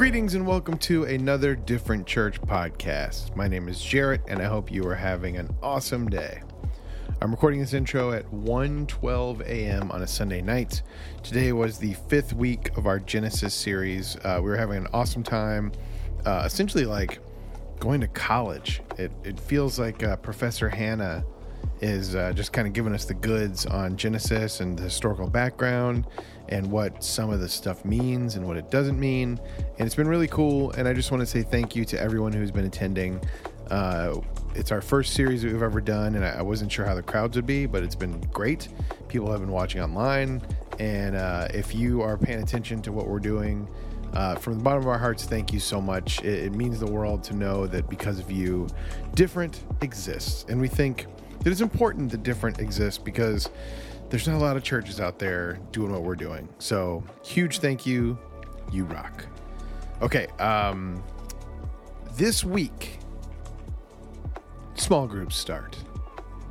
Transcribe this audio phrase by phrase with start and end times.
[0.00, 3.36] Greetings and welcome to another Different Church podcast.
[3.36, 6.40] My name is Jarrett and I hope you are having an awesome day.
[7.20, 9.90] I'm recording this intro at 1:12 a.m.
[9.90, 10.80] on a Sunday night.
[11.22, 14.16] Today was the fifth week of our Genesis series.
[14.24, 15.70] Uh, we were having an awesome time,
[16.24, 17.18] uh, essentially like
[17.78, 18.80] going to college.
[18.96, 21.26] It, it feels like uh, Professor Hannah
[21.80, 26.06] is uh, just kind of giving us the goods on Genesis and the historical background
[26.48, 29.40] and what some of the stuff means and what it doesn't mean.
[29.78, 30.72] And it's been really cool.
[30.72, 33.20] And I just want to say thank you to everyone who's been attending.
[33.70, 34.20] Uh,
[34.54, 37.36] it's our first series we've ever done, and I, I, wasn't sure how the crowds
[37.36, 38.68] would be, but it's been great.
[39.06, 40.42] People have been watching online,
[40.80, 43.68] and uh, if you are paying attention to what we're doing,
[44.12, 46.20] uh, from the bottom of our hearts, thank you so much.
[46.24, 48.66] It, it means the world to know that because of you,
[49.14, 51.06] different exists, and we think
[51.44, 53.48] it's important that different exists because
[54.08, 56.48] there's not a lot of churches out there doing what we're doing.
[56.58, 58.18] So huge thank you.
[58.72, 59.24] You rock.
[60.02, 60.26] Okay.
[60.38, 61.02] Um,
[62.16, 62.98] this week,
[64.74, 65.76] small groups start.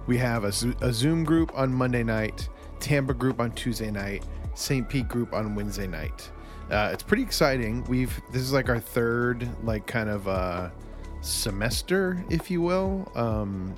[0.08, 2.49] We have a, a Zoom group on Monday night,
[2.80, 4.88] Tampa group on Tuesday night, St.
[4.88, 6.31] Pete group on Wednesday night.
[6.71, 7.83] Uh, it's pretty exciting.
[7.86, 10.69] We've this is like our third like kind of uh,
[11.21, 13.73] semester, if you will, um,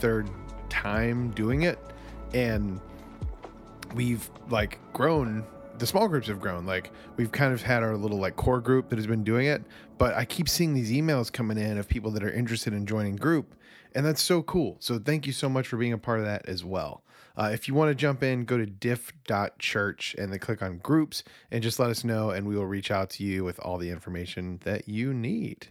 [0.00, 0.28] third
[0.68, 1.78] time doing it,
[2.34, 2.80] and
[3.94, 5.44] we've like grown
[5.78, 8.88] the small groups have grown like we've kind of had our little like core group
[8.88, 9.62] that has been doing it
[9.96, 13.16] but i keep seeing these emails coming in of people that are interested in joining
[13.16, 13.54] group
[13.94, 14.76] and that's so cool.
[14.80, 17.02] So thank you so much for being a part of that as well.
[17.36, 21.22] Uh, if you want to jump in go to diff.church and then click on groups
[21.50, 23.90] and just let us know and we will reach out to you with all the
[23.90, 25.68] information that you need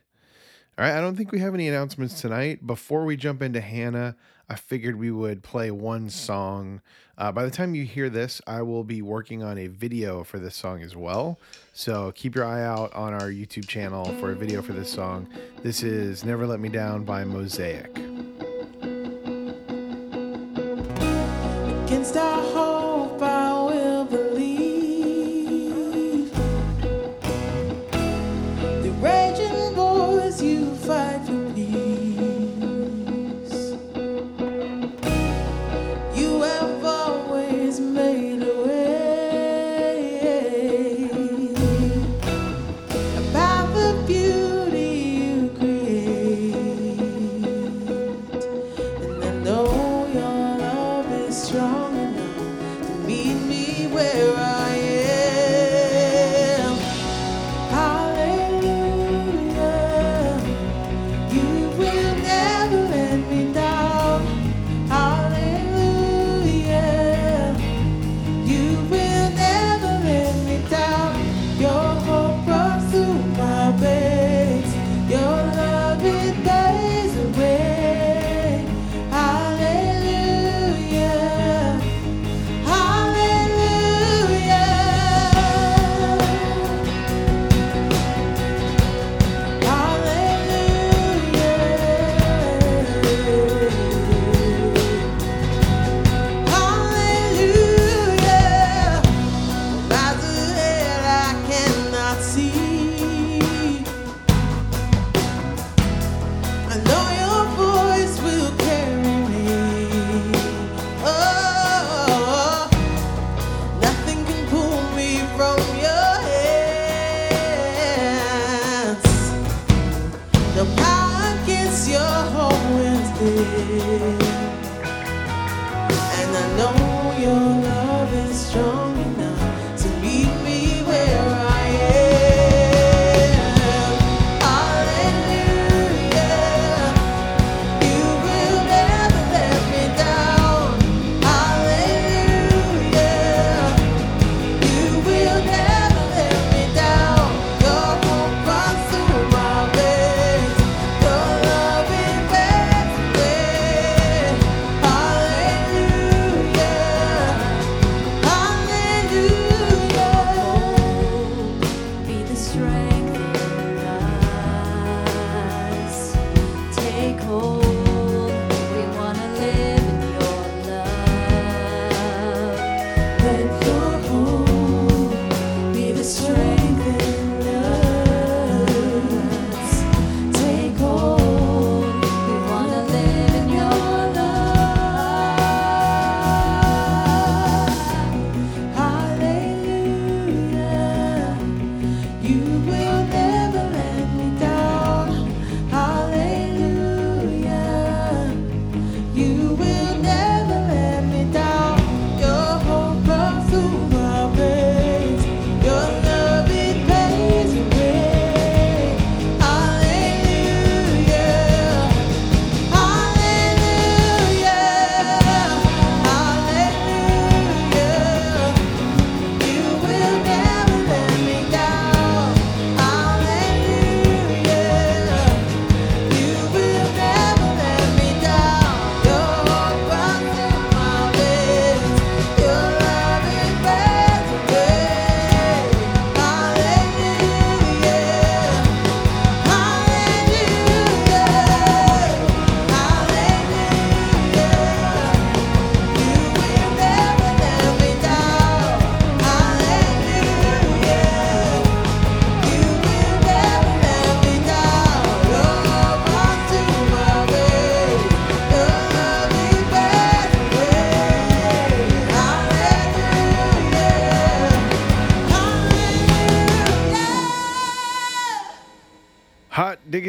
[0.78, 4.16] all right i don't think we have any announcements tonight before we jump into hannah
[4.50, 6.82] I figured we would play one song.
[7.18, 10.40] Uh, by the time you hear this, I will be working on a video for
[10.40, 11.38] this song as well.
[11.74, 15.28] So keep your eye out on our YouTube channel for a video for this song.
[15.64, 17.94] This is Never Let Me Down by Mosaic.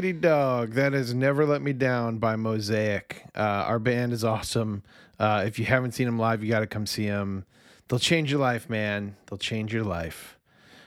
[0.01, 0.75] Diggity dog.
[0.75, 3.25] That has never let me down by Mosaic.
[3.35, 4.85] Uh, our band is awesome.
[5.19, 7.45] Uh, if you haven't seen them live, you got to come see them.
[7.89, 9.17] They'll change your life, man.
[9.27, 10.39] They'll change your life.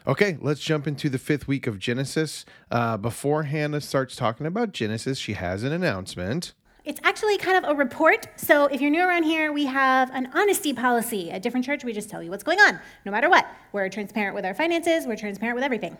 [0.07, 2.45] Okay, let's jump into the fifth week of Genesis.
[2.71, 6.53] Uh, before Hannah starts talking about Genesis, she has an announcement.
[6.85, 8.27] It's actually kind of a report.
[8.37, 11.31] So if you're new around here, we have an honesty policy.
[11.31, 13.45] At different church, we just tell you what's going on, no matter what.
[13.73, 15.97] We're transparent with our finances, we're transparent with everything.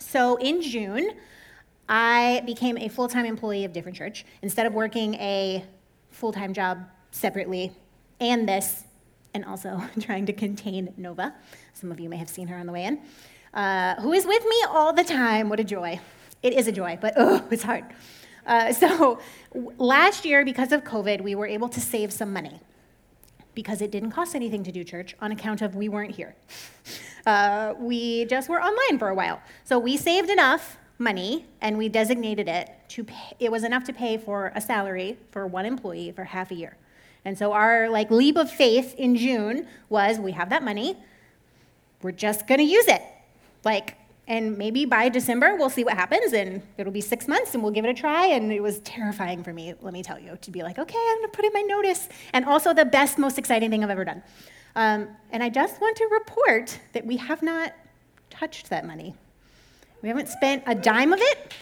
[0.00, 1.12] So in June,
[1.88, 4.24] I became a full time employee of different church.
[4.42, 5.64] Instead of working a
[6.10, 6.78] full time job
[7.10, 7.72] separately
[8.20, 8.84] and this,
[9.34, 11.34] and also trying to contain Nova.
[11.74, 13.00] Some of you may have seen her on the way in,
[13.52, 15.48] uh, who is with me all the time.
[15.48, 16.00] What a joy.
[16.42, 17.84] It is a joy, but oh, it's hard.
[18.46, 19.18] Uh, so
[19.78, 22.60] last year, because of COVID, we were able to save some money
[23.54, 26.34] because it didn't cost anything to do church on account of we weren't here.
[27.26, 29.40] Uh, we just were online for a while.
[29.64, 33.92] So we saved enough money and we designated it to pay, it was enough to
[33.92, 36.76] pay for a salary for one employee for half a year.
[37.24, 40.96] And so our like leap of faith in June was we have that money.
[42.02, 43.02] We're just going to use it.
[43.64, 43.96] Like
[44.26, 47.72] and maybe by December, we'll see what happens, and it'll be six months, and we'll
[47.72, 48.26] give it a try.
[48.28, 51.18] And it was terrifying for me, let me tell you, to be like, okay, I'm
[51.18, 52.08] gonna put in my notice.
[52.32, 54.22] And also, the best, most exciting thing I've ever done.
[54.76, 57.74] Um, and I just want to report that we have not
[58.30, 59.14] touched that money.
[60.04, 61.54] We haven't spent a dime of it.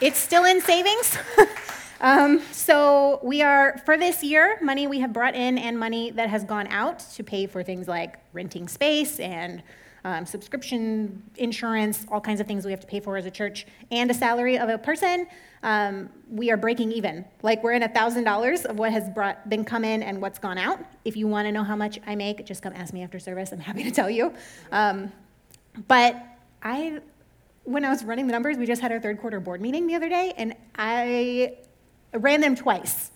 [0.00, 1.16] It's still in savings.
[2.00, 6.28] um, so, we are, for this year, money we have brought in and money that
[6.28, 9.62] has gone out to pay for things like renting space and
[10.02, 13.64] um, subscription, insurance, all kinds of things we have to pay for as a church,
[13.92, 15.28] and a salary of a person,
[15.62, 17.24] um, we are breaking even.
[17.44, 20.80] Like we're in $1,000 of what has brought, been come in and what's gone out.
[21.04, 23.52] If you want to know how much I make, just come ask me after service.
[23.52, 24.34] I'm happy to tell you.
[24.72, 25.12] Um,
[25.86, 26.20] but
[26.62, 27.00] I,
[27.64, 29.94] when I was running the numbers, we just had our third quarter board meeting the
[29.94, 31.56] other day, and I
[32.14, 33.10] ran them twice.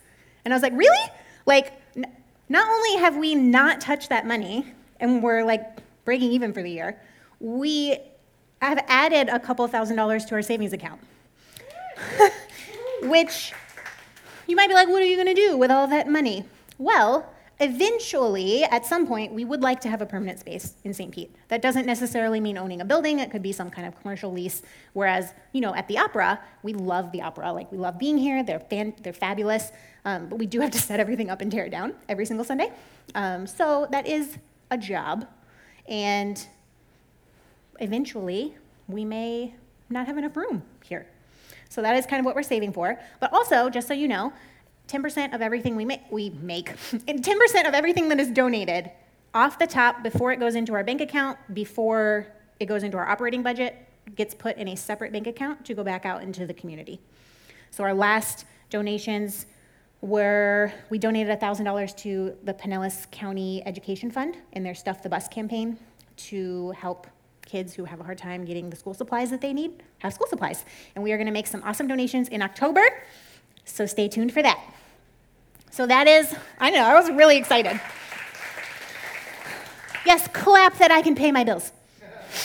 [0.45, 1.11] And I was like, really?
[1.47, 2.07] Like, n-
[2.49, 4.67] not only have we not touched that money,
[5.01, 5.63] and we're like
[6.05, 7.01] breaking even for the year,
[7.41, 7.97] we
[8.61, 11.01] have added a couple thousand dollars to our savings account.
[13.03, 13.53] Which
[14.47, 16.45] you might be like, what are you going to do with all that money?
[16.79, 17.27] Well,
[17.61, 21.13] eventually, at some point, we would like to have a permanent space in St.
[21.13, 21.35] Pete.
[21.49, 24.63] That doesn't necessarily mean owning a building, it could be some kind of commercial lease.
[24.93, 27.53] Whereas, you know, at the opera, we love the opera.
[27.53, 29.73] Like, we love being here, they're, fan- they're fabulous.
[30.05, 32.45] Um, but we do have to set everything up and tear it down every single
[32.45, 32.73] Sunday.
[33.15, 34.39] Um, so that is
[34.71, 35.27] a job
[35.87, 36.47] and
[37.81, 38.55] eventually,
[38.89, 39.55] we may
[39.91, 41.07] not have enough room here.
[41.69, 42.99] So that is kind of what we're saving for.
[43.21, 44.33] But also, just so you know,
[44.89, 48.91] 10% of everything we make, we make, 10% of everything that is donated
[49.33, 52.29] off the top before it goes into our bank account, before
[52.61, 53.77] it goes into our operating budget,
[54.15, 57.01] gets put in a separate bank account to go back out into the community.
[57.71, 59.47] So our last donations
[60.01, 65.29] were we donated $1,000 to the Pinellas County Education Fund in their Stuff the Bus
[65.29, 65.79] campaign
[66.17, 67.07] to help
[67.47, 70.27] kids who have a hard time getting the school supplies that they need have school
[70.27, 70.65] supplies.
[70.95, 72.83] And we are going to make some awesome donations in October,
[73.65, 74.63] so stay tuned for that.
[75.71, 77.81] So that is, I know, I was really excited.
[80.07, 81.73] Yes, clap that I can pay my bills.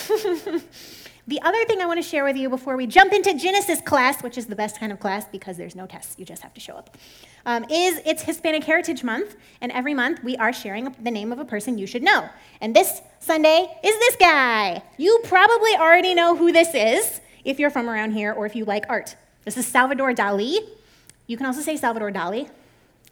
[1.30, 4.20] The other thing I want to share with you before we jump into Genesis class,
[4.20, 6.60] which is the best kind of class because there's no tests, you just have to
[6.60, 6.96] show up,
[7.46, 11.38] um, is it's Hispanic Heritage Month, and every month we are sharing the name of
[11.38, 12.28] a person you should know.
[12.60, 14.82] And this Sunday is this guy.
[14.96, 18.64] You probably already know who this is if you're from around here or if you
[18.64, 19.14] like art.
[19.44, 20.58] This is Salvador Dali.
[21.30, 22.50] You can also say Salvador Dali.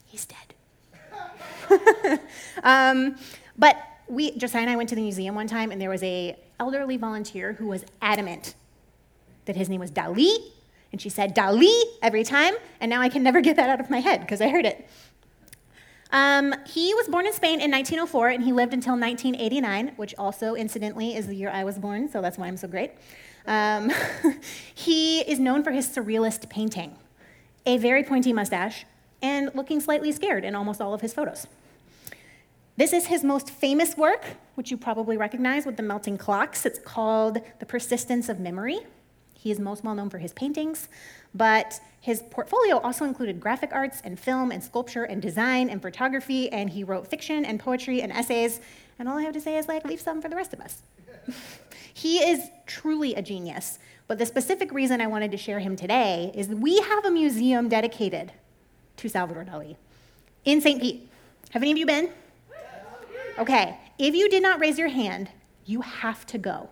[0.06, 2.20] He's dead.
[2.64, 3.14] um,
[3.56, 3.76] but
[4.08, 6.96] we, Josiah and I went to the museum one time, and there was a elderly
[6.96, 8.56] volunteer who was adamant
[9.44, 10.34] that his name was Dali,
[10.90, 11.72] and she said Dali
[12.02, 14.48] every time, and now I can never get that out of my head because I
[14.48, 14.88] heard it.
[16.10, 20.56] Um, he was born in Spain in 1904, and he lived until 1989, which also,
[20.56, 22.90] incidentally, is the year I was born, so that's why I'm so great.
[23.46, 23.92] Um,
[24.74, 26.96] he is known for his surrealist painting,
[27.68, 28.86] a very pointy mustache,
[29.20, 31.46] and looking slightly scared in almost all of his photos.
[32.78, 36.64] This is his most famous work, which you probably recognize with the melting clocks.
[36.64, 38.78] It's called The Persistence of Memory.
[39.34, 40.88] He is most well known for his paintings,
[41.34, 46.50] but his portfolio also included graphic arts and film and sculpture and design and photography,
[46.50, 48.60] and he wrote fiction and poetry and essays.
[48.98, 50.80] And all I have to say is, like, leave some for the rest of us.
[51.92, 53.78] he is truly a genius.
[54.08, 57.68] But the specific reason I wanted to share him today is we have a museum
[57.68, 58.32] dedicated
[58.96, 59.76] to Salvador Dali
[60.46, 60.80] in St.
[60.80, 61.06] Pete.
[61.50, 62.10] Have any of you been?
[63.38, 65.28] Okay, if you did not raise your hand,
[65.66, 66.70] you have to go.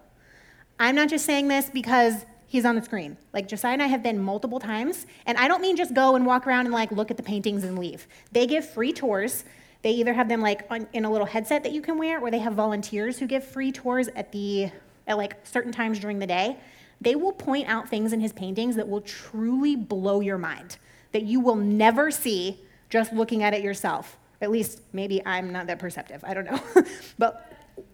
[0.80, 3.18] I'm not just saying this because he's on the screen.
[3.34, 6.24] Like Josiah and I have been multiple times, and I don't mean just go and
[6.24, 8.08] walk around and like look at the paintings and leave.
[8.32, 9.44] They give free tours.
[9.82, 12.30] They either have them like on, in a little headset that you can wear, or
[12.30, 14.70] they have volunteers who give free tours at the
[15.06, 16.56] at like certain times during the day.
[17.00, 20.78] They will point out things in his paintings that will truly blow your mind,
[21.12, 24.16] that you will never see just looking at it yourself.
[24.40, 26.22] At least maybe I'm not that perceptive.
[26.24, 26.60] I don't know.
[27.18, 27.52] but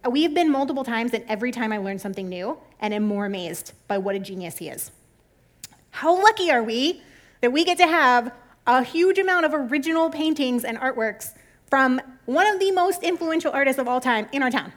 [0.09, 3.73] we've been multiple times, and every time I learn something new and am more amazed
[3.89, 4.91] by what a genius he is.
[5.91, 7.03] How lucky are we
[7.41, 8.33] that we get to have
[8.67, 11.35] a huge amount of original paintings and artworks
[11.67, 14.73] from one of the most influential artists of all time in our town?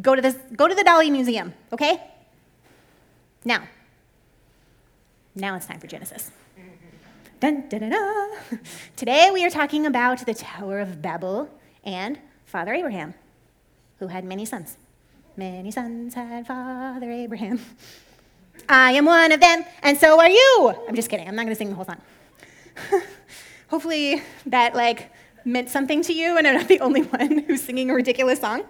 [0.00, 2.02] Go to, this, go to the Dali Museum, okay?
[3.46, 3.62] Now,
[5.36, 6.32] now it's time for Genesis.
[7.38, 8.30] Dun, dun, dun,
[8.96, 11.48] Today we are talking about the Tower of Babel
[11.84, 13.14] and Father Abraham,
[14.00, 14.78] who had many sons.
[15.36, 17.60] Many sons had Father Abraham.
[18.68, 20.74] I am one of them, and so are you.
[20.88, 21.28] I'm just kidding.
[21.28, 22.02] I'm not going to sing the whole song.
[23.68, 25.12] Hopefully that like
[25.44, 28.64] meant something to you, and I'm not the only one who's singing a ridiculous song.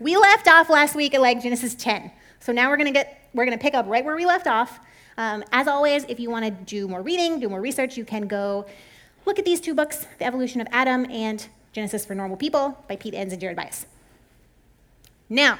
[0.00, 2.10] We left off last week at like Genesis 10.
[2.40, 4.46] So now we're going to get we're going to pick up right where we left
[4.46, 4.80] off
[5.18, 8.26] um, as always, if you want to do more reading, do more research, you can
[8.26, 8.66] go
[9.24, 12.96] look at these two books The Evolution of Adam and Genesis for Normal People by
[12.96, 13.86] Pete Enns and Jared Byas.
[15.28, 15.58] Now,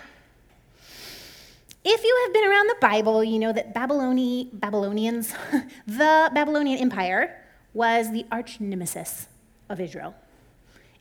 [1.84, 5.32] if you have been around the Bible, you know that Babyloni, Babylonians,
[5.86, 7.42] the Babylonian Empire,
[7.72, 9.28] was the arch nemesis
[9.68, 10.14] of Israel.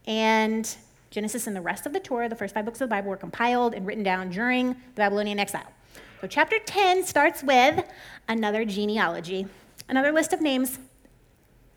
[0.08, 0.75] And
[1.15, 3.15] Genesis and the rest of the Torah, the first five books of the Bible, were
[3.15, 5.72] compiled and written down during the Babylonian exile.
[6.19, 7.86] So, chapter 10 starts with
[8.27, 9.48] another genealogy,
[9.88, 10.77] another list of names.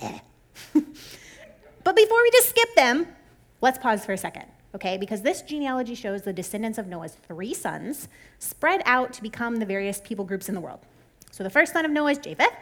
[0.01, 0.19] Eh.
[0.75, 3.07] but before we just skip them,
[3.61, 4.97] let's pause for a second, okay?
[4.97, 8.09] Because this genealogy shows the descendants of Noah's three sons
[8.41, 10.81] spread out to become the various people groups in the world.
[11.31, 12.57] So, the first son of Noah is Japheth.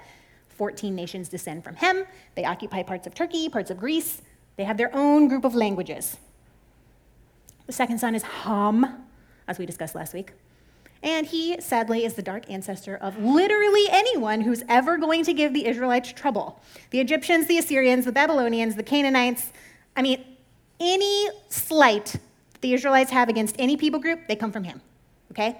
[0.50, 2.04] 14 nations descend from him.
[2.34, 4.20] They occupy parts of Turkey, parts of Greece.
[4.56, 6.18] They have their own group of languages.
[7.66, 9.04] The second son is Ham,
[9.48, 10.32] as we discussed last week.
[11.02, 15.52] And he, sadly, is the dark ancestor of literally anyone who's ever going to give
[15.52, 16.60] the Israelites trouble.
[16.90, 19.52] The Egyptians, the Assyrians, the Babylonians, the Canaanites.
[19.96, 20.24] I mean,
[20.80, 22.16] any slight
[22.60, 24.80] the Israelites have against any people group, they come from him.
[25.30, 25.56] Okay?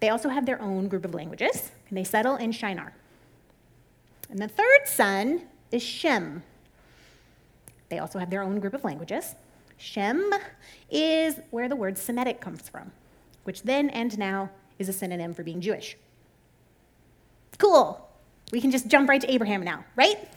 [0.00, 2.92] They also have their own group of languages, and they settle in Shinar.
[4.30, 6.42] And the third son is Shem.
[7.88, 9.34] They also have their own group of languages.
[9.78, 10.30] Shem
[10.90, 12.92] is where the word Semitic comes from,
[13.44, 15.96] which then and now is a synonym for being Jewish.
[17.58, 18.06] Cool.
[18.52, 20.28] We can just jump right to Abraham now, right?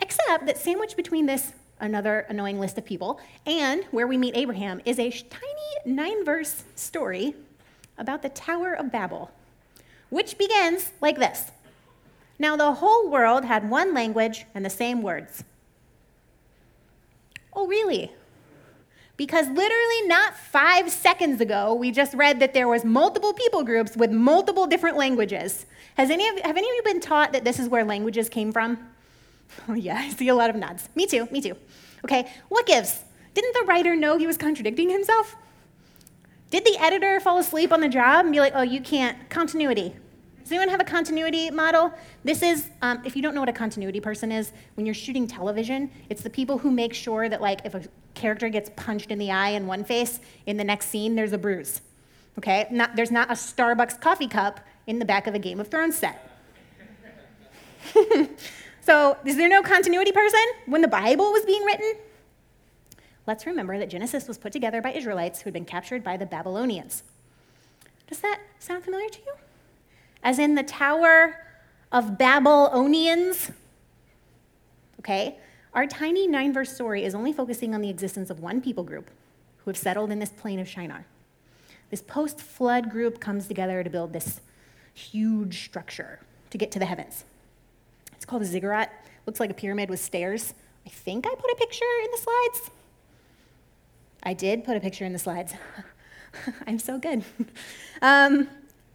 [0.00, 4.80] Except that sandwiched between this another annoying list of people and where we meet Abraham
[4.84, 7.34] is a tiny nine verse story
[7.96, 9.30] about the Tower of Babel,
[10.10, 11.50] which begins like this
[12.38, 15.44] Now the whole world had one language and the same words.
[17.52, 18.12] Oh, really?
[19.18, 23.96] Because literally not five seconds ago, we just read that there was multiple people groups
[23.96, 25.66] with multiple different languages.
[25.96, 28.52] Has any of, have any of you been taught that this is where languages came
[28.52, 28.78] from?
[29.68, 30.88] Oh, yeah, I see a lot of nods.
[30.94, 31.56] Me too, me too.
[32.04, 33.04] Okay, what gives?
[33.34, 35.34] Didn't the writer know he was contradicting himself?
[36.50, 39.28] Did the editor fall asleep on the job and be like, oh, you can't?
[39.28, 39.96] Continuity.
[40.48, 41.92] Does anyone have a continuity model?
[42.24, 45.26] This is, um, if you don't know what a continuity person is, when you're shooting
[45.26, 47.82] television, it's the people who make sure that, like, if a
[48.14, 51.38] character gets punched in the eye in one face, in the next scene, there's a
[51.38, 51.82] bruise.
[52.38, 52.66] Okay?
[52.70, 55.98] Not, there's not a Starbucks coffee cup in the back of a Game of Thrones
[55.98, 56.30] set.
[58.80, 61.92] so, is there no continuity person when the Bible was being written?
[63.26, 66.24] Let's remember that Genesis was put together by Israelites who had been captured by the
[66.24, 67.02] Babylonians.
[68.06, 69.34] Does that sound familiar to you?
[70.22, 71.36] As in the Tower
[71.92, 73.50] of Babylonians.
[75.00, 75.36] Okay?
[75.74, 79.10] Our tiny nine verse story is only focusing on the existence of one people group
[79.58, 81.06] who have settled in this plain of Shinar.
[81.90, 84.40] This post flood group comes together to build this
[84.92, 86.20] huge structure
[86.50, 87.24] to get to the heavens.
[88.14, 88.92] It's called a ziggurat.
[89.26, 90.54] Looks like a pyramid with stairs.
[90.84, 92.70] I think I put a picture in the slides.
[94.22, 95.54] I did put a picture in the slides.
[96.66, 97.24] I'm so good.
[98.02, 98.48] um,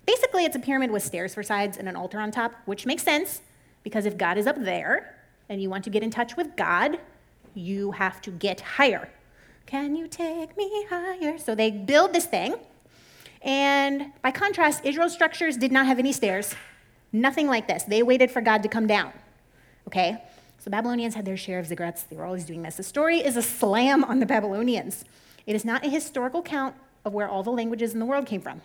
[0.05, 3.03] Basically, it's a pyramid with stairs for sides and an altar on top, which makes
[3.03, 3.41] sense
[3.83, 5.15] because if God is up there
[5.49, 6.99] and you want to get in touch with God,
[7.53, 9.09] you have to get higher.
[9.65, 11.37] Can you take me higher?
[11.37, 12.55] So they build this thing.
[13.41, 16.55] And by contrast, Israel's structures did not have any stairs,
[17.11, 17.83] nothing like this.
[17.83, 19.11] They waited for God to come down.
[19.87, 20.23] Okay?
[20.59, 22.07] So Babylonians had their share of ziggurats.
[22.07, 22.77] They were always doing this.
[22.77, 25.03] The story is a slam on the Babylonians.
[25.45, 28.39] It is not a historical count of where all the languages in the world came
[28.39, 28.61] from.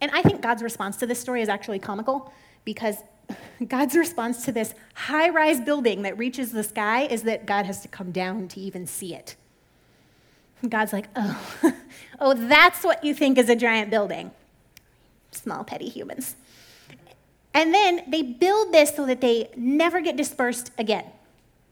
[0.00, 2.32] And I think God's response to this story is actually comical
[2.64, 2.96] because
[3.68, 7.80] God's response to this high rise building that reaches the sky is that God has
[7.82, 9.36] to come down to even see it.
[10.68, 11.72] God's like, oh,
[12.20, 14.30] oh, that's what you think is a giant building.
[15.30, 16.36] Small, petty humans.
[17.52, 21.04] And then they build this so that they never get dispersed again.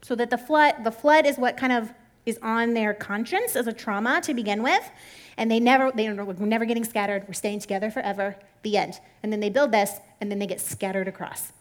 [0.02, 1.92] So that the flood, the flood is what kind of
[2.24, 4.90] is on their conscience as a trauma to begin with.
[5.36, 7.24] And they never, they are never getting scattered.
[7.26, 8.36] We're staying together forever.
[8.62, 9.00] The end.
[9.22, 11.52] And then they build this, and then they get scattered across.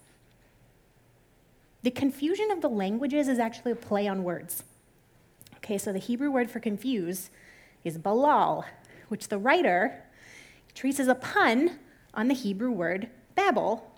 [1.84, 4.64] The confusion of the languages is actually a play on words.
[5.58, 7.30] Okay, so the Hebrew word for confuse
[7.84, 8.66] is balal,
[9.08, 10.04] which the writer
[10.76, 11.80] treats as a pun
[12.14, 13.92] on the Hebrew word Babel,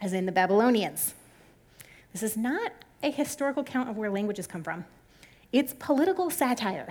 [0.00, 1.14] as in the Babylonians.
[2.12, 4.84] This is not a historical count of where languages come from.
[5.56, 6.86] It's political satire.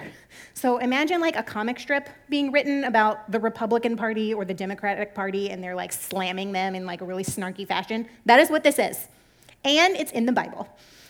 [0.56, 5.14] So imagine like a comic strip being written about the Republican Party or the Democratic
[5.14, 8.10] Party and they're like slamming them in like a really snarky fashion.
[8.26, 9.08] That is what this is.
[9.64, 10.68] And it's in the Bible.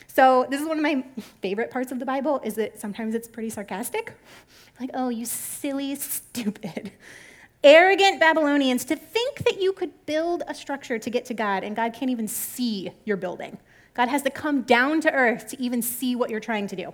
[0.08, 1.06] So this is one of my
[1.42, 4.12] favorite parts of the Bible is that sometimes it's pretty sarcastic.
[4.78, 6.92] Like, "Oh, you silly, stupid,
[7.64, 11.74] arrogant Babylonians to think that you could build a structure to get to God and
[11.74, 13.60] God can't even see your building.
[13.94, 16.94] God has to come down to earth to even see what you're trying to do."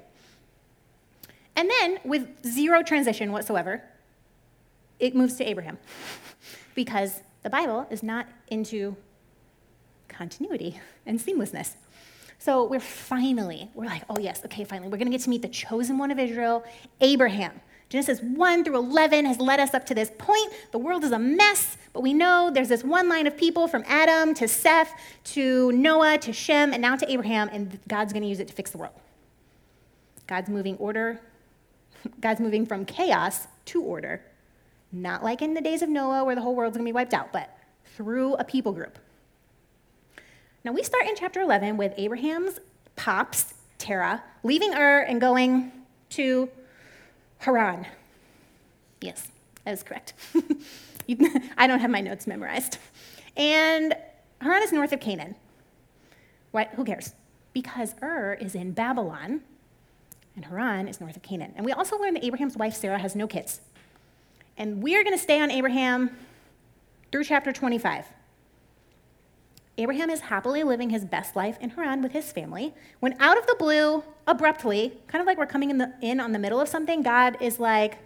[1.55, 3.83] And then, with zero transition whatsoever,
[4.99, 5.77] it moves to Abraham
[6.75, 8.95] because the Bible is not into
[10.07, 11.73] continuity and seamlessness.
[12.37, 15.47] So we're finally, we're like, oh yes, okay, finally, we're gonna get to meet the
[15.47, 16.63] chosen one of Israel,
[16.99, 17.59] Abraham.
[17.89, 20.51] Genesis 1 through 11 has led us up to this point.
[20.71, 23.83] The world is a mess, but we know there's this one line of people from
[23.85, 24.93] Adam to Seth
[25.25, 28.71] to Noah to Shem and now to Abraham, and God's gonna use it to fix
[28.71, 28.95] the world.
[30.25, 31.19] God's moving order
[32.19, 34.21] God's moving from chaos to order.
[34.91, 37.13] Not like in the days of Noah where the whole world's going to be wiped
[37.13, 37.55] out, but
[37.95, 38.97] through a people group.
[40.63, 42.59] Now we start in chapter 11 with Abraham's
[42.95, 45.71] pops, Terah, leaving Ur and going
[46.11, 46.49] to
[47.39, 47.87] Haran.
[48.99, 49.29] Yes,
[49.65, 50.13] that is correct.
[51.57, 52.77] I don't have my notes memorized.
[53.35, 53.95] And
[54.39, 55.35] Haran is north of Canaan.
[56.51, 56.69] What?
[56.75, 57.15] Who cares?
[57.53, 59.41] Because Ur is in Babylon,
[60.41, 61.53] and Haran is north of Canaan.
[61.55, 63.61] And we also learn that Abraham's wife Sarah has no kids.
[64.57, 66.09] And we're going to stay on Abraham
[67.11, 68.05] through chapter 25.
[69.77, 73.45] Abraham is happily living his best life in Haran with his family when, out of
[73.45, 76.67] the blue, abruptly, kind of like we're coming in, the, in on the middle of
[76.67, 77.99] something, God is like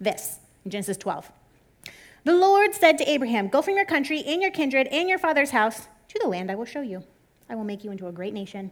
[0.00, 1.30] this in Genesis 12.
[2.24, 5.50] The Lord said to Abraham, Go from your country and your kindred and your father's
[5.50, 7.04] house to the land I will show you.
[7.50, 8.70] I will make you into a great nation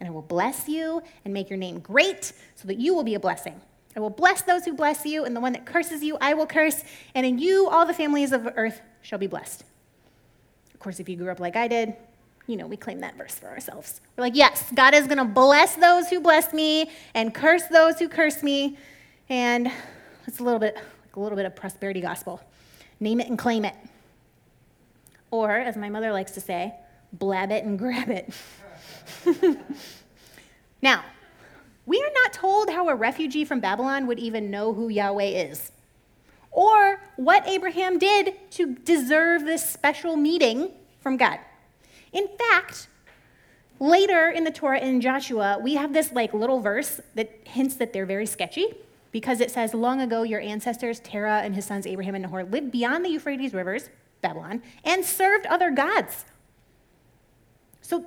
[0.00, 3.14] and I will bless you and make your name great so that you will be
[3.14, 3.60] a blessing.
[3.96, 6.46] I will bless those who bless you, and the one that curses you, I will
[6.46, 6.82] curse,
[7.14, 9.62] and in you all the families of earth shall be blessed.
[10.72, 11.94] Of course, if you grew up like I did,
[12.46, 14.00] you know, we claim that verse for ourselves.
[14.16, 17.98] We're like, yes, God is going to bless those who bless me and curse those
[17.98, 18.76] who curse me.
[19.28, 19.70] And
[20.26, 22.42] it's a little bit like a little bit of prosperity gospel.
[23.00, 23.74] Name it and claim it.
[25.30, 26.74] Or, as my mother likes to say,
[27.12, 28.32] blab it and grab it.
[30.82, 31.04] now,
[31.86, 35.70] we are not told how a refugee from Babylon would even know who Yahweh is,
[36.50, 41.38] or what Abraham did to deserve this special meeting from God.
[42.12, 42.88] In fact,
[43.78, 47.92] later in the Torah in Joshua, we have this like little verse that hints that
[47.92, 48.74] they're very sketchy
[49.12, 52.70] because it says, Long ago, your ancestors, Terah and his sons Abraham and Nahor, lived
[52.70, 53.90] beyond the Euphrates rivers,
[54.22, 56.24] Babylon, and served other gods.
[57.82, 58.06] So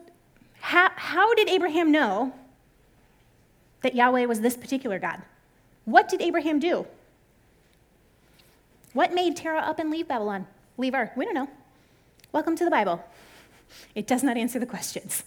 [0.68, 2.34] how, how did Abraham know
[3.84, 5.22] that Yahweh was this particular God?
[5.86, 6.86] What did Abraham do?
[8.92, 10.46] What made Terah up and leave Babylon?
[10.78, 11.10] Leave Ur?
[11.16, 11.48] We don't know.
[12.34, 13.02] Welcome to the Bible.
[13.96, 15.24] It does not answer the questions.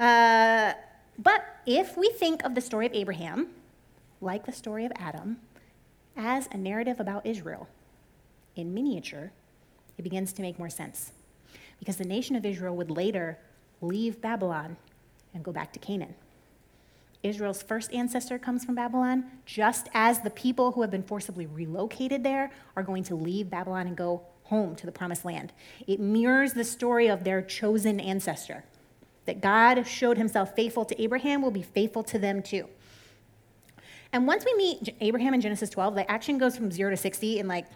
[0.00, 0.72] Uh,
[1.16, 3.46] but if we think of the story of Abraham,
[4.20, 5.36] like the story of Adam,
[6.16, 7.68] as a narrative about Israel
[8.56, 9.30] in miniature,
[9.96, 11.12] it begins to make more sense.
[11.78, 13.38] Because the nation of Israel would later
[13.80, 14.76] leave Babylon
[15.34, 16.14] and go back to Canaan.
[17.22, 22.22] Israel's first ancestor comes from Babylon, just as the people who have been forcibly relocated
[22.22, 25.52] there are going to leave Babylon and go home to the promised land.
[25.86, 28.64] It mirrors the story of their chosen ancestor.
[29.24, 32.68] That God showed himself faithful to Abraham will be faithful to them too.
[34.12, 37.40] And once we meet Abraham in Genesis 12, the action goes from 0 to 60
[37.40, 37.66] in like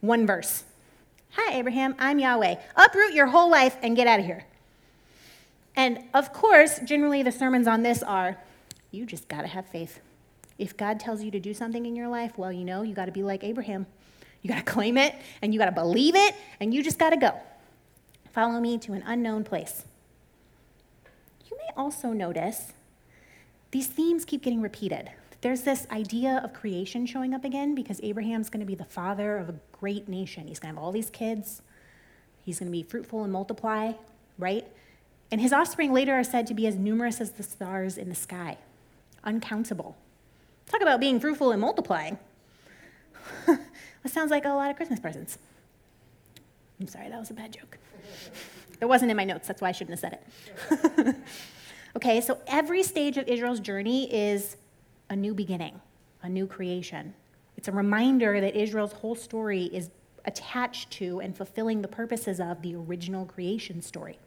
[0.00, 0.64] one verse.
[1.32, 2.56] Hi, Abraham, I'm Yahweh.
[2.76, 4.46] Uproot your whole life and get out of here.
[5.80, 8.36] And of course, generally the sermons on this are
[8.90, 9.98] you just got to have faith.
[10.58, 13.06] If God tells you to do something in your life, well, you know, you got
[13.06, 13.86] to be like Abraham.
[14.42, 17.10] You got to claim it, and you got to believe it, and you just got
[17.10, 17.32] to go.
[18.30, 19.86] Follow me to an unknown place.
[21.50, 22.74] You may also notice
[23.70, 25.10] these themes keep getting repeated.
[25.40, 29.38] There's this idea of creation showing up again because Abraham's going to be the father
[29.38, 30.46] of a great nation.
[30.46, 31.62] He's going to have all these kids.
[32.44, 33.92] He's going to be fruitful and multiply,
[34.38, 34.66] right?
[35.30, 38.14] And his offspring later are said to be as numerous as the stars in the
[38.14, 38.58] sky,
[39.22, 39.96] uncountable.
[40.66, 42.18] Talk about being fruitful and multiplying.
[43.46, 43.58] that
[44.06, 45.38] sounds like a lot of Christmas presents.
[46.80, 47.78] I'm sorry, that was a bad joke.
[48.80, 50.18] It wasn't in my notes, that's why I shouldn't have said
[51.08, 51.16] it.
[51.96, 54.56] okay, so every stage of Israel's journey is
[55.10, 55.80] a new beginning,
[56.22, 57.14] a new creation.
[57.56, 59.90] It's a reminder that Israel's whole story is
[60.24, 64.18] attached to and fulfilling the purposes of the original creation story.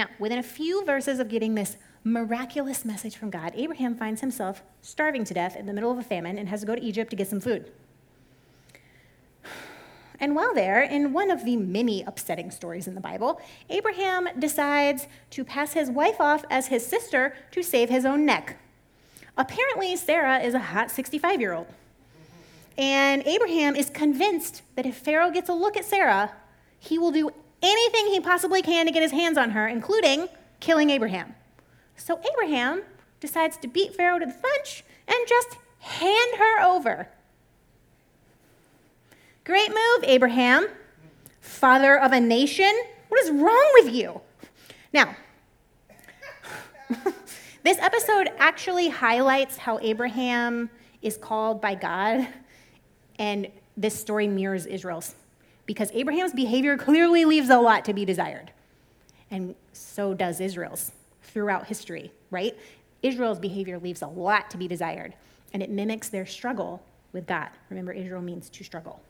[0.00, 4.62] Now, within a few verses of getting this miraculous message from God, Abraham finds himself
[4.80, 7.10] starving to death in the middle of a famine and has to go to Egypt
[7.10, 7.70] to get some food.
[10.18, 15.06] And while there, in one of the many upsetting stories in the Bible, Abraham decides
[15.32, 18.56] to pass his wife off as his sister to save his own neck.
[19.36, 21.66] Apparently, Sarah is a hot 65 year old.
[22.78, 26.32] And Abraham is convinced that if Pharaoh gets a look at Sarah,
[26.78, 30.28] he will do anything he possibly can to get his hands on her, including
[30.60, 31.34] killing Abraham.
[31.96, 32.82] So Abraham
[33.20, 37.08] decides to beat Pharaoh to the punch and just hand her over.
[39.44, 40.68] Great move, Abraham,
[41.40, 42.70] father of a nation.
[43.08, 44.20] What is wrong with you?
[44.92, 45.16] Now,
[47.62, 50.70] this episode actually highlights how Abraham
[51.02, 52.28] is called by God,
[53.18, 55.14] and this story mirrors Israel's
[55.70, 58.50] because Abraham's behavior clearly leaves a lot to be desired.
[59.30, 60.90] And so does Israel's
[61.22, 62.58] throughout history, right?
[63.04, 65.14] Israel's behavior leaves a lot to be desired,
[65.52, 67.50] and it mimics their struggle with God.
[67.68, 69.00] Remember, Israel means to struggle.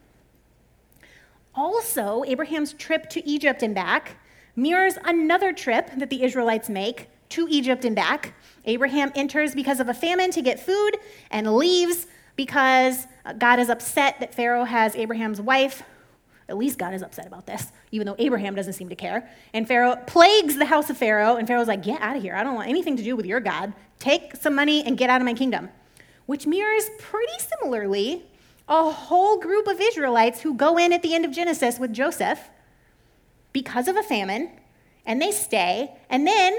[1.55, 4.17] Also, Abraham's trip to Egypt and back
[4.55, 8.35] mirrors another trip that the Israelites make to Egypt and back.
[8.67, 10.99] Abraham enters because of a famine to get food
[11.31, 15.85] and leaves because uh, God is upset that Pharaoh has Abraham's wife
[16.51, 19.31] at least God is upset about this, even though Abraham doesn't seem to care.
[19.55, 22.35] And Pharaoh plagues the house of Pharaoh, and Pharaoh's like, Get out of here.
[22.35, 23.73] I don't want anything to do with your God.
[23.99, 25.69] Take some money and get out of my kingdom.
[26.27, 28.25] Which mirrors pretty similarly
[28.69, 32.41] a whole group of Israelites who go in at the end of Genesis with Joseph
[33.53, 34.51] because of a famine,
[35.07, 36.57] and they stay, and then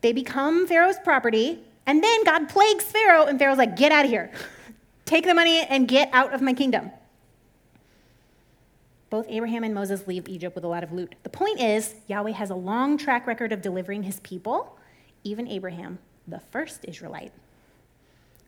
[0.00, 4.10] they become Pharaoh's property, and then God plagues Pharaoh, and Pharaoh's like, Get out of
[4.10, 4.30] here.
[5.04, 6.90] Take the money and get out of my kingdom.
[9.12, 11.16] Both Abraham and Moses leave Egypt with a lot of loot.
[11.22, 14.78] The point is, Yahweh has a long track record of delivering his people,
[15.22, 17.30] even Abraham, the first Israelite,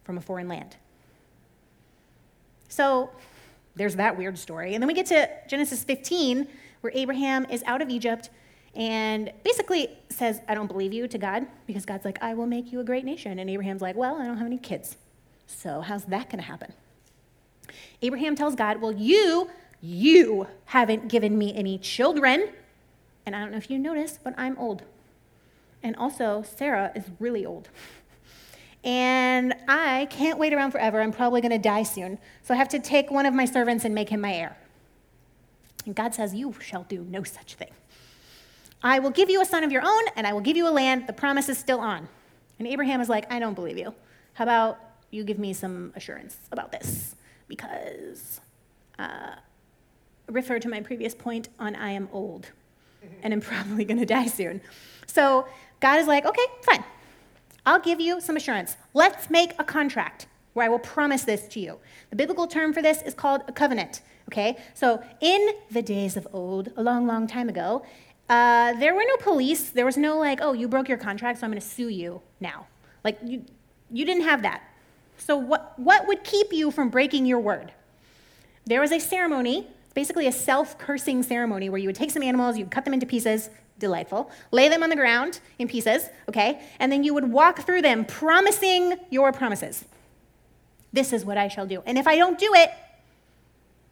[0.05, 0.77] from a foreign land.
[2.71, 3.11] So
[3.77, 4.73] there's that weird story.
[4.73, 6.49] And then we get to Genesis 15,
[6.81, 8.31] where Abraham is out of Egypt
[8.75, 12.73] and basically says, I don't believe you to God, because God's like, I will make
[12.73, 13.39] you a great nation.
[13.39, 14.97] And Abraham's like, Well, I don't have any kids.
[15.47, 16.73] So how's that going to happen?
[18.01, 19.51] Abraham tells God, Well, you
[19.85, 22.49] you haven't given me any children.
[23.27, 24.83] And I don't know if you noticed, but I'm old.
[25.83, 27.69] And also, Sarah is really old.
[28.83, 31.03] And I can't wait around forever.
[31.03, 32.19] I'm probably going to die soon.
[32.43, 34.57] So I have to take one of my servants and make him my heir.
[35.85, 37.73] And God says, You shall do no such thing.
[38.83, 40.73] I will give you a son of your own, and I will give you a
[40.73, 41.07] land.
[41.07, 42.09] The promise is still on.
[42.59, 43.95] And Abraham is like, I don't believe you.
[44.35, 44.79] How about
[45.11, 47.17] you give me some assurance about this?
[47.49, 48.41] Because
[48.99, 49.37] uh,
[50.29, 52.51] refer to my previous point on I am old
[53.23, 54.61] and I'm probably going to die soon.
[55.07, 55.47] So
[55.81, 56.85] God is like, okay, fine.
[57.67, 58.77] I'll give you some assurance.
[58.93, 61.79] Let's make a contract where I will promise this to you.
[62.11, 64.03] The biblical term for this is called a covenant.
[64.29, 64.57] Okay?
[64.75, 67.85] So in the days of old, a long, long time ago,
[68.29, 69.71] uh, there were no police.
[69.71, 72.23] There was no like, oh, you broke your contract, so I'm going to sue you
[72.41, 72.67] now.
[73.03, 73.45] Like you,
[73.91, 74.63] you didn't have that.
[75.19, 77.73] So what, what would keep you from breaking your word?
[78.67, 82.59] There was a ceremony basically a self cursing ceremony where you would take some animals,
[82.59, 86.61] you'd cut them into pieces, delightful, lay them on the ground in pieces, okay?
[86.79, 89.85] And then you would walk through them promising your promises.
[90.93, 91.83] This is what I shall do.
[91.87, 92.71] And if I don't do it,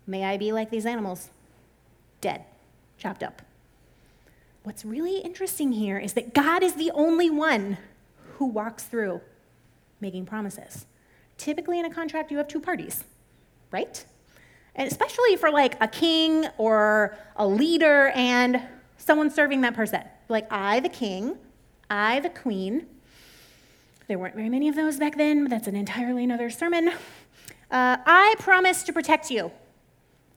[0.06, 1.30] may I be like these animals,
[2.20, 2.44] dead,
[2.98, 3.42] chopped up.
[4.62, 7.78] What's really interesting here is that God is the only one
[8.36, 9.20] who walks through
[10.00, 10.86] making promises.
[11.36, 13.02] Typically, in a contract, you have two parties,
[13.72, 14.04] right?
[14.74, 18.62] And especially for like a king or a leader and
[18.96, 20.02] someone serving that person.
[20.28, 21.36] Like, I, the king,
[21.90, 22.86] I, the queen.
[24.08, 26.88] There weren't very many of those back then, but that's an entirely another sermon.
[27.70, 29.50] uh, I promise to protect you.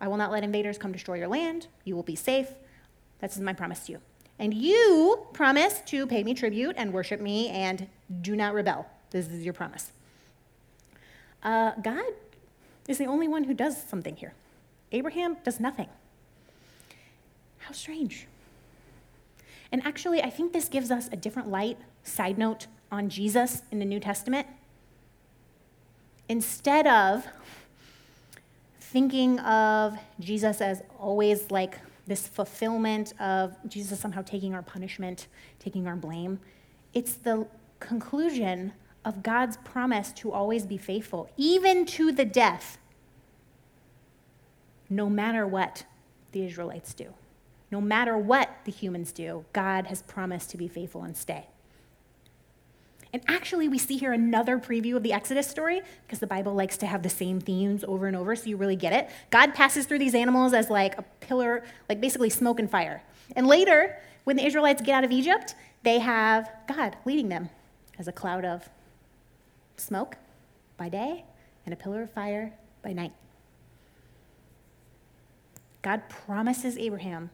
[0.01, 1.67] I will not let invaders come destroy your land.
[1.85, 2.49] You will be safe.
[3.19, 4.01] That's my promise to you.
[4.37, 7.87] And you promise to pay me tribute and worship me and
[8.21, 8.85] do not rebel.
[9.11, 9.91] This is your promise.
[11.41, 12.03] Uh, God
[12.87, 14.33] is the only one who does something here.
[14.91, 15.87] Abraham does nothing.
[17.59, 18.27] How strange.
[19.71, 23.79] And actually, I think this gives us a different light, side note, on Jesus in
[23.79, 24.47] the New Testament.
[26.29, 27.25] Instead of
[28.79, 35.27] thinking of Jesus as always like this fulfillment of Jesus somehow taking our punishment,
[35.59, 36.39] taking our blame,
[36.93, 37.47] it's the
[37.79, 38.71] conclusion
[39.05, 42.77] of God's promise to always be faithful, even to the death,
[44.89, 45.85] no matter what
[46.31, 47.13] the Israelites do.
[47.71, 51.47] No matter what the humans do, God has promised to be faithful and stay.
[53.13, 56.77] And actually, we see here another preview of the Exodus story because the Bible likes
[56.77, 59.09] to have the same themes over and over, so you really get it.
[59.29, 63.01] God passes through these animals as like a pillar, like basically smoke and fire.
[63.35, 67.49] And later, when the Israelites get out of Egypt, they have God leading them
[67.97, 68.69] as a cloud of
[69.77, 70.17] smoke
[70.77, 71.25] by day
[71.65, 73.13] and a pillar of fire by night.
[75.81, 77.29] God promises Abraham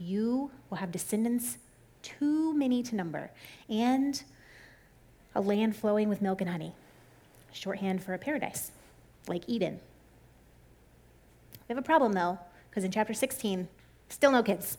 [0.00, 1.58] you will have descendants
[2.02, 3.30] too many to number,
[3.68, 4.22] and
[5.34, 6.72] a land flowing with milk and honey.
[7.52, 8.72] Shorthand for a paradise,
[9.28, 9.80] like Eden.
[11.68, 12.38] We have a problem though,
[12.70, 13.68] because in chapter 16,
[14.08, 14.78] still no kids.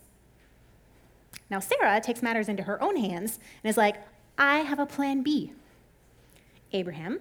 [1.50, 3.98] Now, Sarah takes matters into her own hands and is like,
[4.38, 5.52] I have a plan B.
[6.74, 7.20] Abraham,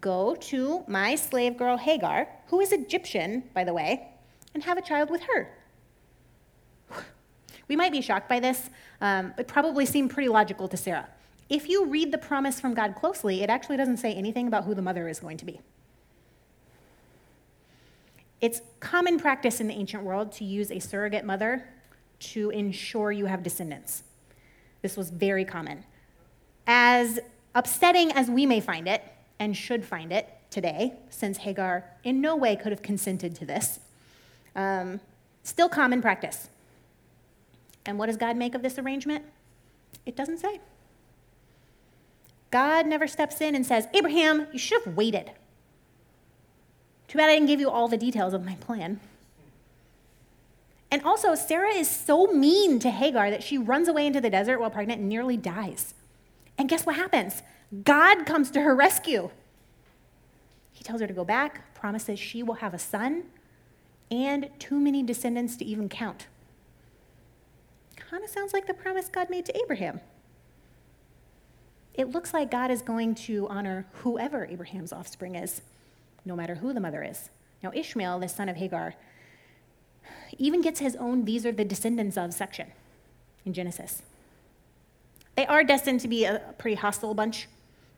[0.00, 4.08] go to my slave girl Hagar, who is Egyptian, by the way,
[4.54, 5.50] and have a child with her.
[7.68, 8.68] We might be shocked by this.
[9.00, 11.08] Um, it probably seemed pretty logical to Sarah.
[11.48, 14.74] If you read the promise from God closely, it actually doesn't say anything about who
[14.74, 15.60] the mother is going to be.
[18.42, 21.68] It's common practice in the ancient world to use a surrogate mother
[22.18, 24.02] to ensure you have descendants.
[24.82, 25.84] This was very common.
[26.66, 27.20] As
[27.54, 29.02] upsetting as we may find it,
[29.38, 33.80] and should find it today, since Hagar in no way could have consented to this,
[34.54, 35.00] um,
[35.42, 36.48] still common practice.
[37.84, 39.24] And what does God make of this arrangement?
[40.06, 40.60] It doesn't say.
[42.52, 45.32] God never steps in and says, Abraham, you should have waited.
[47.08, 49.00] Too bad I didn't give you all the details of my plan.
[50.90, 54.60] And also, Sarah is so mean to Hagar that she runs away into the desert
[54.60, 55.94] while pregnant and nearly dies.
[56.58, 57.42] And guess what happens?
[57.84, 59.30] God comes to her rescue.
[60.72, 63.24] He tells her to go back, promises she will have a son,
[64.10, 66.26] and too many descendants to even count
[68.12, 69.98] kind of sounds like the promise God made to Abraham.
[71.94, 75.62] It looks like God is going to honor whoever Abraham's offspring is,
[76.26, 77.30] no matter who the mother is.
[77.62, 78.96] Now, Ishmael, the son of Hagar,
[80.36, 82.72] even gets his own these are the descendants of section
[83.46, 84.02] in Genesis.
[85.34, 87.48] They are destined to be a pretty hostile bunch,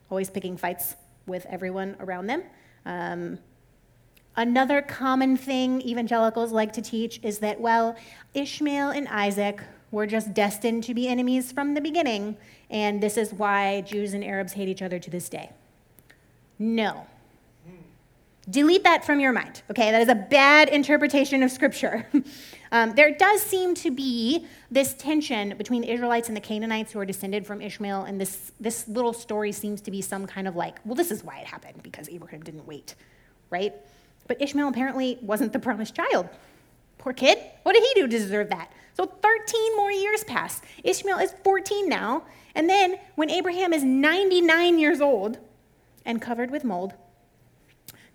[0.09, 0.95] always picking fights
[1.25, 2.43] with everyone around them.
[2.85, 3.39] Um,
[4.35, 7.95] another common thing evangelicals like to teach is that, well,
[8.33, 12.37] Ishmael and Isaac were just destined to be enemies from the beginning,
[12.69, 15.51] and this is why Jews and Arabs hate each other to this day.
[16.59, 17.05] No.
[18.49, 19.91] Delete that from your mind, okay?
[19.91, 22.07] That is a bad interpretation of Scripture.
[22.71, 26.99] um, there does seem to be this tension between the Israelites and the Canaanites who
[26.99, 30.55] are descended from Ishmael, and this, this little story seems to be some kind of
[30.55, 32.95] like, well, this is why it happened, because Abraham didn't wait,
[33.49, 33.73] right?
[34.27, 36.29] But Ishmael apparently wasn't the promised child.
[36.97, 37.37] Poor kid.
[37.63, 38.71] What did he do to deserve that?
[38.95, 40.61] So 13 more years pass.
[40.83, 42.23] Ishmael is 14 now.
[42.55, 45.37] And then when Abraham is 99 years old
[46.05, 46.93] and covered with mold,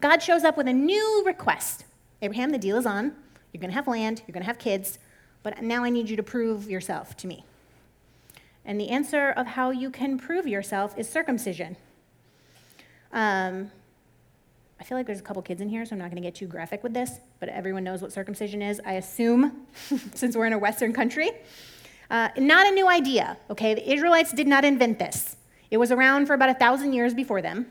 [0.01, 1.85] God shows up with a new request.
[2.23, 3.13] Abraham, the deal is on.
[3.53, 4.99] You're going to have land, you're going to have kids,
[5.43, 7.45] but now I need you to prove yourself to me.
[8.65, 11.77] And the answer of how you can prove yourself is circumcision.
[13.13, 13.71] Um,
[14.79, 16.35] I feel like there's a couple kids in here, so I'm not going to get
[16.35, 19.67] too graphic with this, but everyone knows what circumcision is, I assume,
[20.15, 21.31] since we're in a Western country.
[22.11, 23.75] Uh, not a new idea, okay?
[23.75, 25.37] The Israelites did not invent this.
[25.71, 27.67] It was around for about a thousand years before them.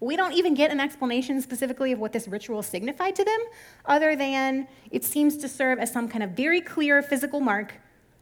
[0.00, 3.40] We don't even get an explanation specifically of what this ritual signified to them,
[3.84, 7.74] other than it seems to serve as some kind of very clear physical mark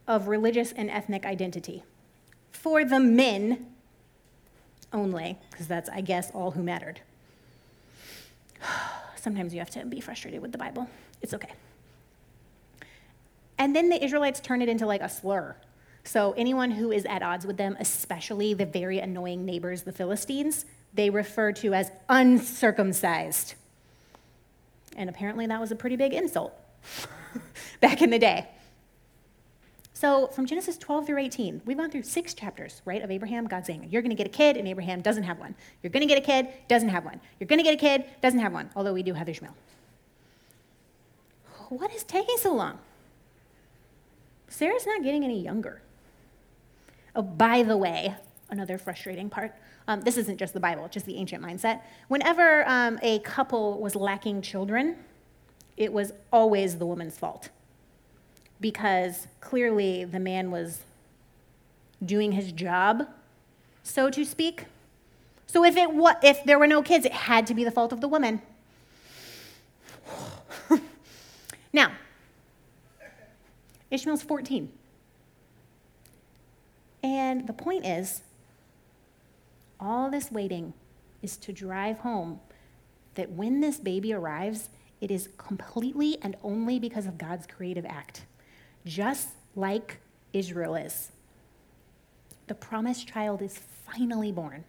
[0.07, 1.83] of religious and ethnic identity.
[2.51, 3.67] For the men
[4.91, 7.01] only, because that's, I guess, all who mattered.
[9.15, 10.89] Sometimes you have to be frustrated with the Bible.
[11.21, 11.51] It's okay.
[13.59, 15.55] And then the Israelites turn it into like a slur.
[16.03, 20.65] So anyone who is at odds with them, especially the very annoying neighbors, the Philistines,
[20.93, 23.55] they refer to as uncircumcised.
[24.95, 26.53] And apparently that was a pretty big insult
[27.81, 28.47] back in the day.
[29.93, 33.65] So from Genesis 12 through 18, we've gone through six chapters, right, of Abraham, God
[33.65, 35.55] saying, You're going to get a kid, and Abraham doesn't have one.
[35.81, 37.19] You're going to get a kid, doesn't have one.
[37.39, 39.55] You're going to get a kid, doesn't have one, although we do have Ishmael.
[41.69, 42.77] What is taking so long?
[44.49, 45.81] Sarah's not getting any younger.
[47.15, 48.15] Oh, by the way,
[48.49, 49.53] another frustrating part.
[49.87, 51.81] Um, this isn't just the Bible, just the ancient mindset.
[52.07, 54.97] Whenever um, a couple was lacking children,
[55.77, 57.49] it was always the woman's fault
[58.59, 60.81] because clearly the man was
[62.03, 63.07] doing his job,
[63.83, 64.65] so to speak.
[65.45, 67.93] So if, it wa- if there were no kids, it had to be the fault
[67.93, 68.41] of the woman.
[71.73, 71.91] now,
[73.89, 74.69] Ishmael's 14.
[77.03, 78.21] And the point is,
[79.79, 80.73] all this waiting
[81.21, 82.39] is to drive home
[83.15, 84.69] that when this baby arrives,
[85.01, 88.23] it is completely and only because of God's creative act
[88.87, 89.99] just like
[90.33, 91.11] Israel is.
[92.47, 94.63] The promised child is finally born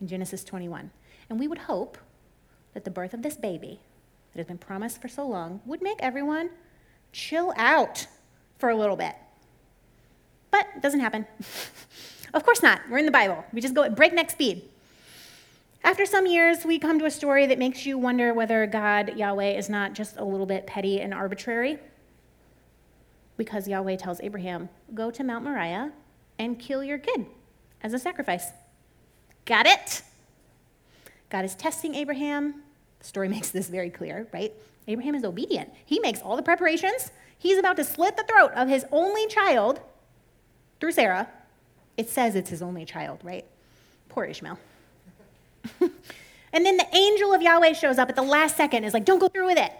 [0.00, 0.90] in Genesis 21.
[1.30, 1.98] And we would hope
[2.74, 3.80] that the birth of this baby
[4.32, 6.50] that has been promised for so long would make everyone
[7.12, 8.06] chill out
[8.58, 9.14] for a little bit.
[10.50, 11.26] But it doesn't happen.
[12.34, 12.80] of course not.
[12.90, 13.44] We're in the Bible.
[13.52, 14.68] We just go at breakneck speed.
[15.84, 19.50] After some years, we come to a story that makes you wonder whether God, Yahweh,
[19.50, 21.78] is not just a little bit petty and arbitrary
[23.36, 25.92] because Yahweh tells Abraham, Go to Mount Moriah
[26.38, 27.26] and kill your kid
[27.82, 28.48] as a sacrifice.
[29.44, 30.02] Got it?
[31.30, 32.62] God is testing Abraham.
[32.98, 34.52] The story makes this very clear, right?
[34.88, 35.72] Abraham is obedient.
[35.84, 37.10] He makes all the preparations.
[37.38, 39.80] He's about to slit the throat of his only child
[40.80, 41.28] through Sarah.
[41.96, 43.44] It says it's his only child, right?
[44.08, 44.58] Poor Ishmael.
[45.80, 49.18] and then the angel of Yahweh shows up at the last second, is like, don't
[49.18, 49.72] go through with it.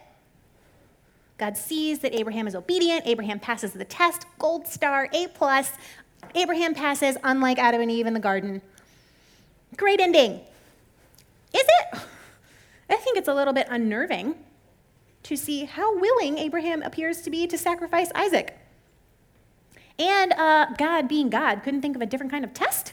[1.38, 3.02] God sees that Abraham is obedient.
[3.07, 5.72] Abraham passes the test, gold star, A plus.
[6.35, 8.62] Abraham passes, unlike Adam and Eve in the garden.
[9.76, 10.40] Great ending.
[11.52, 11.98] Is it?
[12.90, 14.37] I think it's a little bit unnerving
[15.24, 18.57] to see how willing Abraham appears to be to sacrifice Isaac.
[19.98, 22.92] And uh, God, being God, couldn't think of a different kind of test?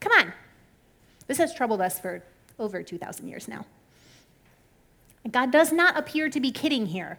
[0.00, 0.32] Come on.
[1.26, 2.22] This has troubled us for
[2.58, 3.64] over 2,000 years now.
[5.30, 7.18] God does not appear to be kidding here,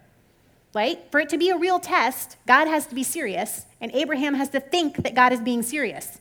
[0.74, 1.00] right?
[1.12, 4.50] For it to be a real test, God has to be serious, and Abraham has
[4.50, 6.20] to think that God is being serious.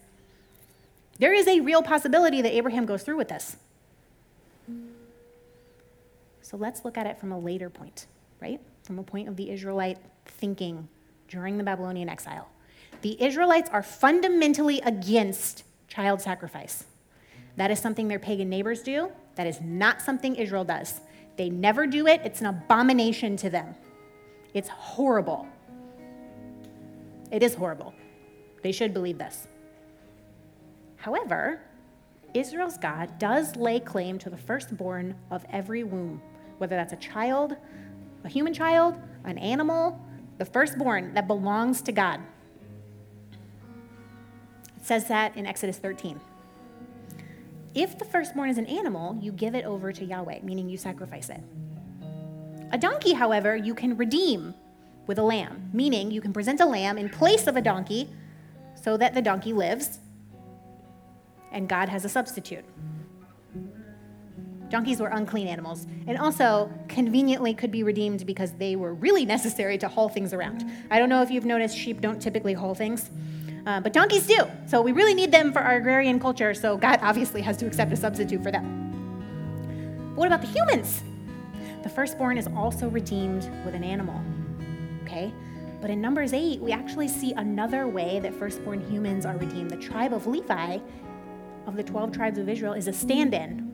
[1.19, 3.57] There is a real possibility that Abraham goes through with this.
[6.43, 8.07] So let's look at it from a later point,
[8.41, 8.61] right?
[8.85, 10.89] From a point of the Israelite thinking
[11.31, 12.49] during the Babylonian exile.
[13.01, 16.85] The Israelites are fundamentally against child sacrifice.
[17.57, 19.11] That is something their pagan neighbors do.
[19.37, 21.01] That is not something Israel does.
[21.37, 23.75] They never do it, it's an abomination to them.
[24.53, 25.47] It's horrible.
[27.31, 27.95] It is horrible.
[28.63, 29.47] They should believe this.
[30.97, 31.63] However,
[32.35, 36.21] Israel's God does lay claim to the firstborn of every womb,
[36.59, 37.57] whether that's a child,
[38.25, 39.99] a human child, an animal,
[40.41, 42.19] the firstborn that belongs to God.
[44.79, 46.19] It says that in Exodus 13.
[47.75, 51.29] If the firstborn is an animal, you give it over to Yahweh, meaning you sacrifice
[51.29, 51.43] it.
[52.73, 54.55] A donkey, however, you can redeem
[55.07, 58.09] with a lamb, meaning you can present a lamb in place of a donkey
[58.83, 59.99] so that the donkey lives
[61.53, 62.65] and God has a substitute.
[64.71, 69.77] Donkeys were unclean animals and also conveniently could be redeemed because they were really necessary
[69.79, 70.65] to haul things around.
[70.91, 73.11] I don't know if you've noticed sheep don't typically haul things.
[73.67, 74.39] Uh, but donkeys do.
[74.67, 77.93] So we really need them for our agrarian culture, so God obviously has to accept
[77.93, 80.13] a substitute for them.
[80.15, 81.03] But what about the humans?
[81.83, 84.19] The firstborn is also redeemed with an animal.
[85.03, 85.33] Okay?
[85.81, 89.71] But in Numbers 8, we actually see another way that firstborn humans are redeemed.
[89.71, 90.79] The tribe of Levi,
[91.67, 93.70] of the 12 tribes of Israel, is a stand in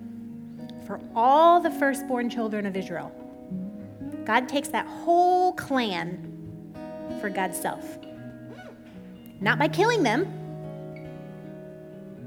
[0.86, 3.12] for all the firstborn children of Israel.
[4.24, 6.32] God takes that whole clan
[7.20, 7.98] for God's self.
[9.40, 10.32] Not by killing them,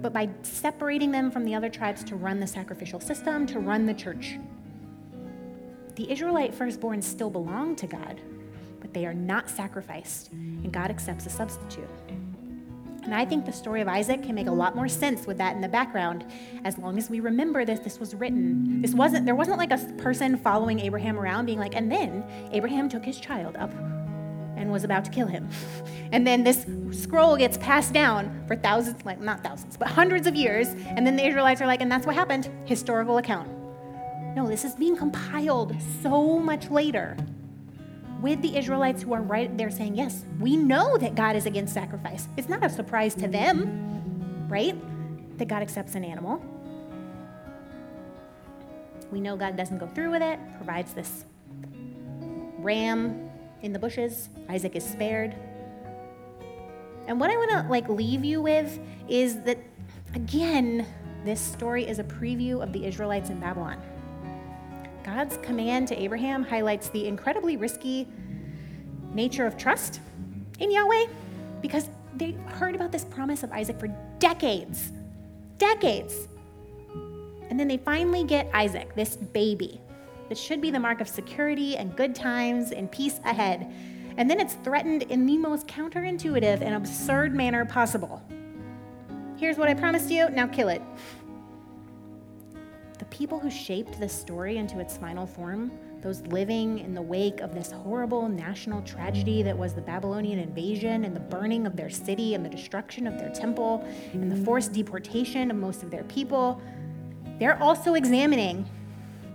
[0.01, 3.85] but by separating them from the other tribes to run the sacrificial system, to run
[3.85, 4.37] the church.
[5.95, 8.21] The Israelite firstborn still belong to God,
[8.79, 11.89] but they are not sacrificed, and God accepts a substitute.
[13.09, 15.55] And I think the story of Isaac can make a lot more sense with that
[15.55, 16.25] in the background,
[16.63, 18.83] as long as we remember that this was written.
[18.83, 22.87] This wasn't there wasn't like a person following Abraham around being like, and then Abraham
[22.87, 23.71] took his child up
[24.57, 25.49] and was about to kill him.
[26.11, 30.35] And then this scroll gets passed down for thousands, like not thousands, but hundreds of
[30.35, 30.67] years.
[30.67, 32.47] And then the Israelites are like, and that's what happened.
[32.65, 33.49] Historical account.
[34.35, 37.17] No, this is being compiled so much later
[38.21, 41.73] with the Israelites who are right there saying, yes, we know that God is against
[41.73, 42.27] sacrifice.
[42.37, 44.75] It's not a surprise to them, right?
[45.37, 46.43] That God accepts an animal.
[49.11, 51.25] We know God doesn't go through with it, provides this
[52.59, 53.29] ram
[53.61, 54.29] in the bushes.
[54.49, 55.35] Isaac is spared.
[57.07, 59.57] And what I want to like leave you with is that
[60.13, 60.85] again,
[61.25, 63.81] this story is a preview of the Israelites in Babylon.
[65.15, 68.07] God's command to Abraham highlights the incredibly risky
[69.11, 70.01] nature of trust
[70.59, 71.07] in Yahweh
[71.63, 73.87] because they heard about this promise of Isaac for
[74.19, 74.91] decades.
[75.57, 76.27] Decades.
[77.49, 79.81] And then they finally get Isaac, this baby
[80.29, 83.73] that should be the mark of security and good times and peace ahead.
[84.17, 88.21] And then it's threatened in the most counterintuitive and absurd manner possible.
[89.37, 90.83] Here's what I promised you, now kill it.
[93.19, 97.53] People who shaped this story into its final form, those living in the wake of
[97.53, 102.33] this horrible national tragedy that was the Babylonian invasion and the burning of their city
[102.33, 106.61] and the destruction of their temple and the forced deportation of most of their people,
[107.39, 108.65] they're also examining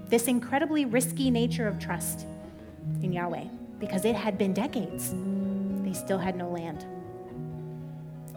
[0.08, 2.26] this incredibly risky nature of trust
[3.02, 3.44] in Yahweh
[3.78, 5.12] because it had been decades.
[5.84, 6.86] They still had no land.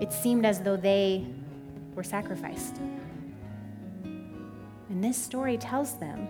[0.01, 1.25] It seemed as though they
[1.95, 2.81] were sacrificed.
[4.89, 6.27] And this story tells them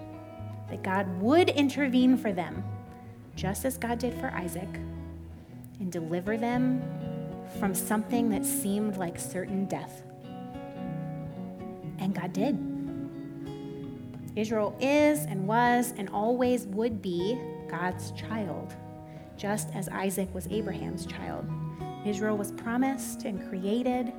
[0.70, 2.64] that God would intervene for them,
[3.36, 4.70] just as God did for Isaac,
[5.80, 6.82] and deliver them
[7.60, 10.04] from something that seemed like certain death.
[12.00, 12.58] And God did.
[14.36, 18.76] Israel is and was and always would be God's child,
[19.36, 21.48] just as Isaac was Abraham's child.
[22.06, 24.14] Israel was promised and created,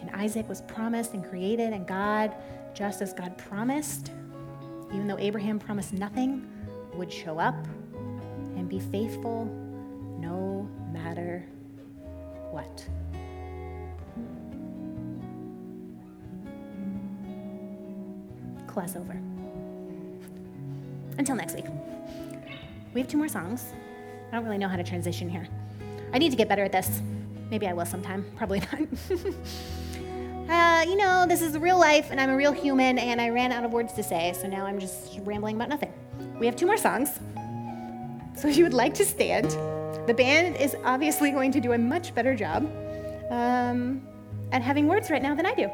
[0.00, 2.34] and Isaac was promised and created, and God,
[2.74, 4.12] just as God promised,
[4.92, 6.46] even though Abraham promised nothing,
[6.94, 7.66] would show up
[8.56, 9.44] and be faithful
[10.18, 11.44] no matter
[12.50, 12.86] what.
[18.66, 19.20] Class over.
[21.18, 21.66] Until next week.
[22.94, 23.72] We have two more songs.
[24.30, 25.46] I don't really know how to transition here.
[26.12, 27.02] I need to get better at this.
[27.50, 28.24] Maybe I will sometime.
[28.36, 28.80] Probably not.
[30.48, 33.52] uh, you know, this is real life, and I'm a real human, and I ran
[33.52, 35.92] out of words to say, so now I'm just rambling about nothing.
[36.38, 37.20] We have two more songs.
[38.34, 39.50] So if you would like to stand,
[40.06, 42.64] the band is obviously going to do a much better job
[43.30, 44.06] um,
[44.52, 45.70] at having words right now than I do.